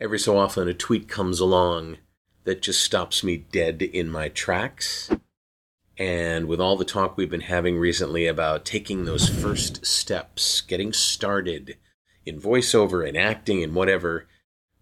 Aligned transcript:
every 0.00 0.18
so 0.18 0.38
often 0.38 0.66
a 0.66 0.74
tweet 0.74 1.08
comes 1.08 1.40
along 1.40 1.98
that 2.44 2.62
just 2.62 2.82
stops 2.82 3.22
me 3.22 3.36
dead 3.36 3.82
in 3.82 4.08
my 4.08 4.28
tracks. 4.28 5.10
And 5.98 6.48
with 6.48 6.58
all 6.58 6.76
the 6.76 6.86
talk 6.86 7.16
we've 7.16 7.30
been 7.30 7.42
having 7.42 7.78
recently 7.78 8.26
about 8.26 8.64
taking 8.64 9.04
those 9.04 9.28
first 9.28 9.84
steps, 9.84 10.62
getting 10.62 10.94
started 10.94 11.76
in 12.24 12.40
voiceover 12.40 13.06
and 13.06 13.16
acting 13.16 13.62
and 13.62 13.74
whatever, 13.74 14.26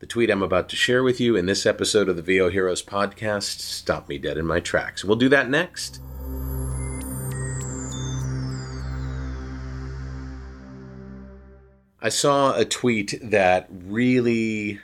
the 0.00 0.06
tweet 0.06 0.30
I'm 0.30 0.42
about 0.42 0.68
to 0.70 0.76
share 0.76 1.04
with 1.04 1.20
you 1.20 1.36
in 1.36 1.46
this 1.46 1.64
episode 1.64 2.08
of 2.08 2.16
the 2.16 2.22
VO 2.22 2.48
Heroes 2.48 2.82
podcast 2.82 3.60
stopped 3.60 4.08
me 4.08 4.18
dead 4.18 4.36
in 4.36 4.46
my 4.46 4.58
tracks. 4.58 5.04
We'll 5.04 5.16
do 5.16 5.28
that 5.28 5.48
next. 5.48 6.00
I 12.02 12.08
saw 12.08 12.54
a 12.54 12.64
tweet 12.64 13.14
that 13.22 13.68
really 13.70 14.80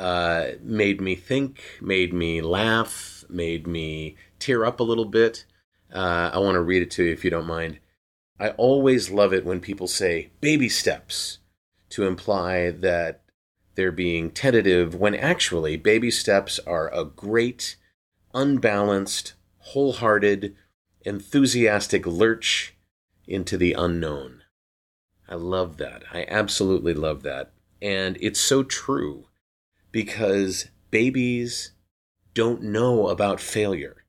uh, 0.00 0.52
made 0.62 0.98
me 0.98 1.14
think, 1.14 1.62
made 1.82 2.14
me 2.14 2.40
laugh, 2.40 3.22
made 3.28 3.66
me 3.66 4.16
tear 4.38 4.64
up 4.64 4.80
a 4.80 4.82
little 4.82 5.04
bit. 5.04 5.44
Uh, 5.92 6.30
I 6.32 6.38
want 6.38 6.54
to 6.54 6.62
read 6.62 6.80
it 6.80 6.90
to 6.92 7.04
you 7.04 7.12
if 7.12 7.22
you 7.22 7.30
don't 7.30 7.46
mind. 7.46 7.80
I 8.38 8.48
always 8.50 9.10
love 9.10 9.34
it 9.34 9.44
when 9.44 9.60
people 9.60 9.86
say 9.86 10.30
baby 10.40 10.70
steps 10.70 11.40
to 11.90 12.06
imply 12.06 12.70
that 12.70 13.24
they're 13.74 13.92
being 13.92 14.30
tentative 14.30 14.94
when 14.94 15.14
actually 15.14 15.76
baby 15.76 16.10
steps 16.10 16.58
are 16.60 16.90
a 16.94 17.04
great, 17.04 17.76
unbalanced, 18.32 19.34
wholehearted, 19.58 20.56
enthusiastic 21.02 22.06
lurch 22.06 22.74
into 23.26 23.58
the 23.58 23.74
unknown. 23.74 24.44
I 25.28 25.34
love 25.34 25.76
that. 25.76 26.04
I 26.10 26.24
absolutely 26.26 26.94
love 26.94 27.22
that. 27.24 27.52
And 27.82 28.16
it's 28.22 28.40
so 28.40 28.62
true 28.62 29.26
because 29.92 30.68
babies 30.90 31.72
don't 32.34 32.62
know 32.62 33.08
about 33.08 33.40
failure. 33.40 34.04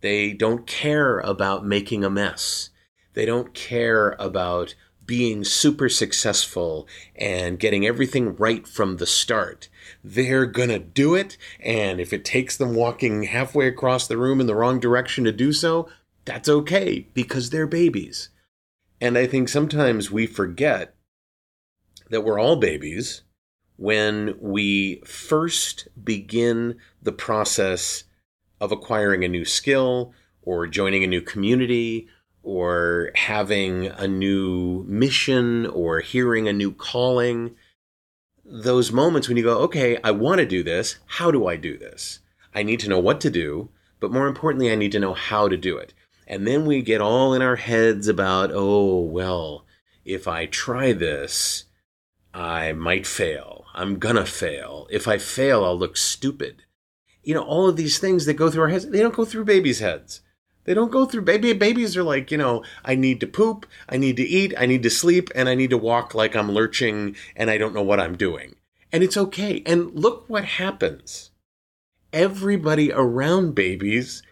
They 0.00 0.32
don't 0.32 0.66
care 0.66 1.20
about 1.20 1.64
making 1.64 2.04
a 2.04 2.10
mess. 2.10 2.70
They 3.14 3.24
don't 3.24 3.54
care 3.54 4.16
about 4.18 4.74
being 5.06 5.44
super 5.44 5.88
successful 5.88 6.88
and 7.14 7.58
getting 7.58 7.86
everything 7.86 8.36
right 8.36 8.66
from 8.66 8.96
the 8.96 9.06
start. 9.06 9.68
They're 10.02 10.46
gonna 10.46 10.78
do 10.78 11.14
it, 11.14 11.36
and 11.60 12.00
if 12.00 12.12
it 12.12 12.24
takes 12.24 12.56
them 12.56 12.74
walking 12.74 13.24
halfway 13.24 13.66
across 13.66 14.06
the 14.06 14.16
room 14.16 14.40
in 14.40 14.46
the 14.46 14.54
wrong 14.54 14.80
direction 14.80 15.24
to 15.24 15.32
do 15.32 15.52
so, 15.52 15.88
that's 16.24 16.48
okay 16.48 17.06
because 17.14 17.50
they're 17.50 17.66
babies. 17.66 18.30
And 19.00 19.18
I 19.18 19.26
think 19.26 19.48
sometimes 19.48 20.10
we 20.10 20.26
forget 20.26 20.94
that 22.08 22.22
we're 22.22 22.38
all 22.38 22.56
babies 22.56 23.22
when 23.76 24.34
we 24.40 25.02
first 25.04 25.88
begin 26.02 26.76
the 27.02 27.12
process 27.12 28.04
of 28.60 28.70
acquiring 28.72 29.24
a 29.24 29.28
new 29.28 29.44
skill 29.44 30.12
or 30.42 30.66
joining 30.66 31.02
a 31.02 31.08
new 31.08 31.20
community 31.20 32.08
or 32.42 33.10
having 33.14 33.86
a 33.86 34.06
new 34.06 34.84
mission 34.86 35.66
or 35.66 36.00
hearing 36.00 36.46
a 36.46 36.52
new 36.52 36.70
calling. 36.70 37.56
Those 38.44 38.92
moments 38.92 39.26
when 39.26 39.36
you 39.36 39.42
go, 39.42 39.58
okay, 39.60 39.98
I 40.04 40.10
want 40.10 40.38
to 40.40 40.46
do 40.46 40.62
this. 40.62 40.98
How 41.06 41.30
do 41.30 41.46
I 41.46 41.56
do 41.56 41.78
this? 41.78 42.20
I 42.54 42.62
need 42.62 42.80
to 42.80 42.88
know 42.88 43.00
what 43.00 43.20
to 43.22 43.30
do, 43.30 43.70
but 43.98 44.12
more 44.12 44.28
importantly, 44.28 44.70
I 44.70 44.76
need 44.76 44.92
to 44.92 45.00
know 45.00 45.14
how 45.14 45.48
to 45.48 45.56
do 45.56 45.76
it. 45.78 45.94
And 46.26 46.46
then 46.46 46.64
we 46.64 46.82
get 46.82 47.00
all 47.00 47.34
in 47.34 47.42
our 47.42 47.56
heads 47.56 48.06
about, 48.06 48.50
oh, 48.52 49.00
well, 49.00 49.64
if 50.04 50.28
I 50.28 50.46
try 50.46 50.92
this, 50.92 51.64
I 52.32 52.72
might 52.72 53.06
fail. 53.06 53.53
I'm 53.74 53.98
gonna 53.98 54.26
fail. 54.26 54.86
If 54.90 55.08
I 55.08 55.18
fail, 55.18 55.64
I'll 55.64 55.78
look 55.78 55.96
stupid. 55.96 56.62
You 57.22 57.34
know, 57.34 57.42
all 57.42 57.68
of 57.68 57.76
these 57.76 57.98
things 57.98 58.26
that 58.26 58.34
go 58.34 58.50
through 58.50 58.62
our 58.62 58.68
heads, 58.68 58.88
they 58.88 59.00
don't 59.00 59.14
go 59.14 59.24
through 59.24 59.44
babies' 59.44 59.80
heads. 59.80 60.20
They 60.64 60.74
don't 60.74 60.92
go 60.92 61.04
through 61.04 61.22
baby. 61.22 61.52
Babies 61.52 61.96
are 61.96 62.02
like, 62.02 62.30
you 62.30 62.38
know, 62.38 62.64
I 62.84 62.94
need 62.94 63.20
to 63.20 63.26
poop, 63.26 63.66
I 63.88 63.96
need 63.96 64.16
to 64.16 64.22
eat, 64.22 64.54
I 64.56 64.66
need 64.66 64.82
to 64.82 64.90
sleep, 64.90 65.30
and 65.34 65.48
I 65.48 65.54
need 65.54 65.70
to 65.70 65.78
walk 65.78 66.14
like 66.14 66.34
I'm 66.34 66.50
lurching 66.50 67.16
and 67.36 67.50
I 67.50 67.58
don't 67.58 67.74
know 67.74 67.82
what 67.82 68.00
I'm 68.00 68.16
doing. 68.16 68.56
And 68.92 69.02
it's 69.02 69.16
okay. 69.16 69.62
And 69.66 69.92
look 69.94 70.24
what 70.28 70.44
happens. 70.44 71.30
Everybody 72.12 72.92
around 72.92 73.54
babies, 73.54 74.22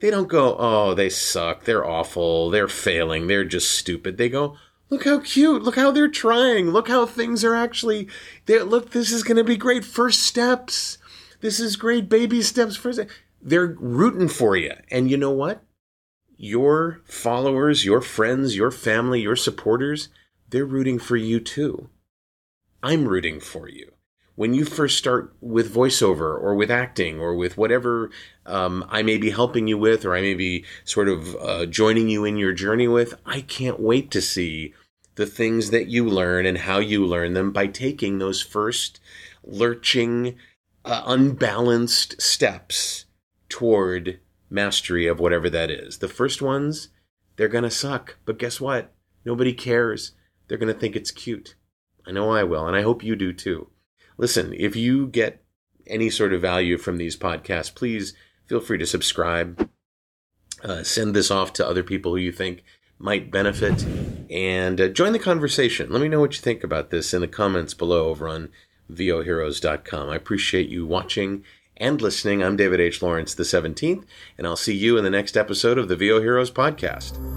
they 0.00 0.10
don't 0.10 0.28
go, 0.28 0.56
oh, 0.58 0.94
they 0.94 1.08
suck, 1.08 1.64
they're 1.64 1.84
awful, 1.84 2.48
they're 2.50 2.68
failing, 2.68 3.26
they're 3.26 3.44
just 3.44 3.72
stupid. 3.72 4.16
They 4.16 4.28
go, 4.28 4.56
look 4.92 5.04
how 5.04 5.18
cute, 5.20 5.62
look 5.62 5.76
how 5.76 5.90
they're 5.90 6.06
trying, 6.06 6.70
look 6.70 6.88
how 6.88 7.06
things 7.06 7.42
are 7.42 7.56
actually, 7.56 8.06
look, 8.46 8.90
this 8.90 9.10
is 9.10 9.22
going 9.22 9.38
to 9.38 9.44
be 9.44 9.56
great 9.56 9.84
first 9.84 10.22
steps. 10.22 10.98
This 11.40 11.58
is 11.58 11.74
great 11.74 12.08
baby 12.08 12.42
steps 12.42 12.76
first. 12.76 13.00
They're 13.40 13.74
rooting 13.80 14.28
for 14.28 14.56
you. 14.56 14.74
And 14.90 15.10
you 15.10 15.16
know 15.16 15.32
what? 15.32 15.64
your 16.42 17.00
followers, 17.04 17.84
your 17.84 18.00
friends, 18.00 18.56
your 18.56 18.72
family, 18.72 19.20
your 19.20 19.36
supporters, 19.36 20.08
they're 20.50 20.66
rooting 20.66 20.98
for 20.98 21.16
you 21.16 21.38
too. 21.38 21.88
I'm 22.82 23.06
rooting 23.06 23.38
for 23.38 23.68
you. 23.68 23.92
When 24.34 24.52
you 24.52 24.64
first 24.64 24.98
start 24.98 25.36
with 25.40 25.72
voiceover 25.72 26.34
or 26.34 26.56
with 26.56 26.70
acting 26.70 27.20
or 27.20 27.36
with 27.36 27.56
whatever 27.56 28.10
um, 28.44 28.84
I 28.88 29.02
may 29.02 29.18
be 29.18 29.30
helping 29.30 29.68
you 29.68 29.78
with 29.78 30.04
or 30.04 30.16
I 30.16 30.20
may 30.20 30.34
be 30.34 30.64
sort 30.84 31.08
of 31.08 31.36
uh, 31.36 31.66
joining 31.66 32.08
you 32.08 32.24
in 32.24 32.36
your 32.36 32.52
journey 32.52 32.88
with, 32.88 33.14
I 33.24 33.42
can't 33.42 33.78
wait 33.78 34.10
to 34.10 34.20
see 34.20 34.74
the 35.14 35.26
things 35.26 35.70
that 35.70 35.88
you 35.88 36.08
learn 36.08 36.46
and 36.46 36.58
how 36.58 36.78
you 36.78 37.04
learn 37.04 37.34
them 37.34 37.52
by 37.52 37.66
taking 37.66 38.18
those 38.18 38.40
first 38.40 39.00
lurching, 39.44 40.36
uh, 40.84 41.02
unbalanced 41.06 42.20
steps 42.20 43.04
toward 43.48 44.20
mastery 44.48 45.06
of 45.06 45.20
whatever 45.20 45.50
that 45.50 45.70
is. 45.70 45.98
The 45.98 46.08
first 46.08 46.40
ones, 46.40 46.88
they're 47.36 47.48
going 47.48 47.64
to 47.64 47.70
suck. 47.70 48.16
But 48.24 48.38
guess 48.38 48.60
what? 48.60 48.92
Nobody 49.24 49.52
cares. 49.52 50.12
They're 50.48 50.58
going 50.58 50.72
to 50.72 50.78
think 50.78 50.96
it's 50.96 51.10
cute. 51.10 51.54
I 52.06 52.10
know 52.10 52.30
I 52.30 52.42
will, 52.42 52.66
and 52.66 52.76
I 52.76 52.82
hope 52.82 53.04
you 53.04 53.14
do 53.16 53.32
too. 53.32 53.68
Listen, 54.16 54.52
if 54.56 54.76
you 54.76 55.06
get 55.06 55.44
any 55.86 56.10
sort 56.10 56.32
of 56.32 56.40
value 56.40 56.78
from 56.78 56.96
these 56.96 57.16
podcasts, 57.16 57.74
please 57.74 58.14
feel 58.46 58.60
free 58.60 58.78
to 58.78 58.86
subscribe. 58.86 59.68
Uh, 60.62 60.82
send 60.82 61.14
this 61.14 61.30
off 61.30 61.52
to 61.54 61.66
other 61.66 61.82
people 61.82 62.12
who 62.12 62.18
you 62.18 62.32
think 62.32 62.62
might 63.02 63.30
benefit 63.30 63.84
and 64.30 64.80
uh, 64.80 64.88
join 64.88 65.12
the 65.12 65.18
conversation. 65.18 65.90
Let 65.90 66.00
me 66.00 66.08
know 66.08 66.20
what 66.20 66.34
you 66.34 66.40
think 66.40 66.62
about 66.64 66.90
this 66.90 67.12
in 67.12 67.20
the 67.20 67.28
comments 67.28 67.74
below 67.74 68.08
over 68.08 68.28
on 68.28 68.50
voheroes.com. 68.90 70.08
I 70.08 70.16
appreciate 70.16 70.68
you 70.68 70.86
watching 70.86 71.44
and 71.76 72.00
listening. 72.00 72.42
I'm 72.42 72.56
David 72.56 72.80
H. 72.80 73.02
Lawrence, 73.02 73.34
the 73.34 73.42
17th, 73.42 74.04
and 74.38 74.46
I'll 74.46 74.56
see 74.56 74.74
you 74.74 74.96
in 74.96 75.04
the 75.04 75.10
next 75.10 75.36
episode 75.36 75.78
of 75.78 75.88
the 75.88 75.96
VO 75.96 76.20
Heroes 76.20 76.50
podcast. 76.50 77.31